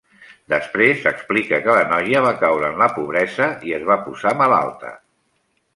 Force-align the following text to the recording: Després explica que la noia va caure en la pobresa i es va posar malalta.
Després 0.53 1.03
explica 1.11 1.59
que 1.67 1.75
la 1.79 1.85
noia 1.91 2.23
va 2.29 2.33
caure 2.41 2.73
en 2.75 2.81
la 2.85 2.89
pobresa 2.97 3.53
i 3.71 3.79
es 3.79 3.87
va 3.93 4.03
posar 4.09 4.37
malalta. 4.45 4.99